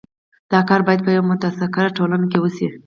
[0.51, 2.67] دا کار باید په یوه متکثره ټولنه کې وشي.